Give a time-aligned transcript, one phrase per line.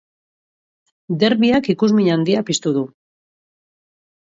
[1.25, 2.87] Derbiak ikusmin handia piztu du.